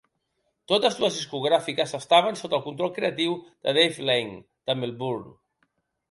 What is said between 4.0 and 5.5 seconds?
Laing, de Melbourne.